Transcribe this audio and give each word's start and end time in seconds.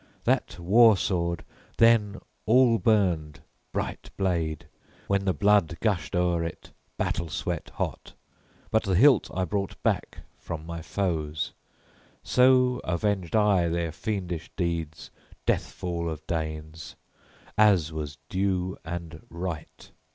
That 0.23 0.57
war 0.57 0.97
sword 0.97 1.45
then 1.77 2.19
all 2.47 2.79
burned, 2.79 3.41
bright 3.71 4.09
blade, 4.17 4.67
when 5.05 5.25
the 5.25 5.31
blood 5.35 5.77
gushed 5.79 6.15
o'er 6.15 6.43
it, 6.43 6.71
battle 6.97 7.29
sweat 7.29 7.69
hot; 7.75 8.13
but 8.71 8.81
the 8.81 8.95
hilt 8.95 9.29
I 9.31 9.45
brought 9.45 9.77
back 9.83 10.21
from 10.39 10.65
my 10.65 10.81
foes. 10.81 11.53
So 12.23 12.81
avenged 12.83 13.35
I 13.35 13.67
their 13.69 13.91
fiendish 13.91 14.49
deeds 14.55 15.11
death 15.45 15.71
fall 15.71 16.09
of 16.09 16.25
Danes, 16.25 16.95
as 17.55 17.93
was 17.93 18.17
due 18.27 18.77
and 18.83 19.23
right. 19.29 19.91